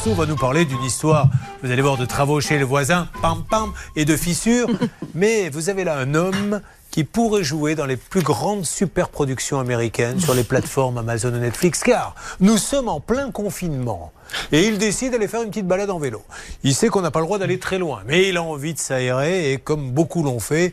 [0.00, 1.28] Marceau va nous parler d'une histoire,
[1.62, 4.66] vous allez voir, de travaux chez le voisin, pam pam, et de fissures.
[5.14, 10.18] Mais vous avez là un homme qui pourrait jouer dans les plus grandes superproductions américaines
[10.18, 14.10] sur les plateformes Amazon et Netflix, car nous sommes en plein confinement.
[14.52, 16.22] Et il décide d'aller faire une petite balade en vélo.
[16.62, 18.78] Il sait qu'on n'a pas le droit d'aller très loin, mais il a envie de
[18.78, 20.72] s'aérer et comme beaucoup l'ont fait,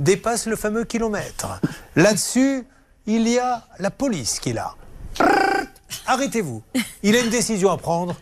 [0.00, 1.62] dépasse le fameux kilomètre.
[1.94, 2.66] Là-dessus,
[3.06, 4.74] il y a la police qui est là.
[6.06, 6.62] Arrêtez-vous.
[7.02, 8.16] Il a une décision à prendre.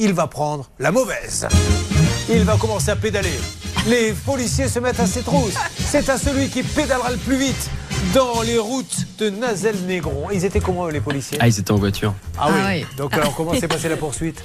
[0.00, 1.48] Il va prendre la mauvaise.
[2.30, 3.36] Il va commencer à pédaler.
[3.88, 5.56] Les policiers se mettent à ses trousses.
[5.76, 7.70] C'est à celui qui pédalera le plus vite
[8.14, 10.28] dans les routes de Nazel-Négron.
[10.32, 11.38] Ils étaient comment les policiers?
[11.40, 12.14] Ah, ils étaient en voiture.
[12.38, 12.86] Ah, oui.
[12.96, 14.40] Donc alors comment s'est passée la poursuite?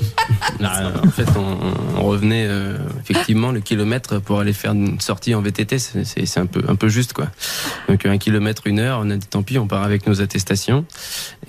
[0.59, 5.41] En fait, on, on revenait euh, effectivement le kilomètre pour aller faire une sortie en
[5.41, 5.77] VTT.
[5.77, 7.27] C'est un peu, un peu juste, quoi.
[7.89, 10.85] Donc un kilomètre, une heure, on a dit tant pis, on part avec nos attestations.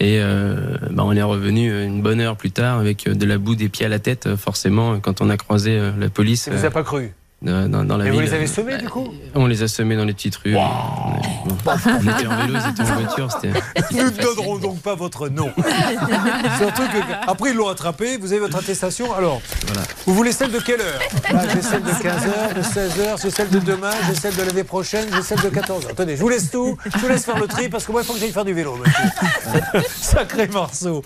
[0.01, 3.55] Et euh, bah, on est revenu une bonne heure plus tard avec de la boue
[3.55, 6.49] des pieds à la tête, forcément, quand on a croisé euh, la police.
[6.49, 7.13] Vous a pas cru?
[7.45, 9.97] Dans, dans- dans la Et vous les avez semés du coup On les a semés
[9.97, 10.57] dans les petites rues.
[10.57, 10.61] On
[11.67, 13.29] on était en vélo, ils étaient en voiture.
[13.93, 15.51] Nous ne donnerons donc pas votre nom.
[16.59, 16.99] Surtout que
[17.31, 19.13] après ils l'ont attrapé, vous avez votre attestation.
[19.15, 19.83] Alors, Voilà.
[20.07, 21.01] vous voulez celle de quelle heure?
[21.33, 24.65] Là, J'ai celle de 15h, de 16h, j'ai celle de demain, j'ai celle de l'année
[24.65, 25.91] prochaine, j'ai celle de 14h.
[25.91, 28.07] Attendez, je vous laisse tout, je vous laisse faire le tri parce que moi il
[28.07, 28.77] faut que j'aille faire du vélo.
[28.77, 29.83] monsieur.
[30.01, 31.03] Sacré morceau.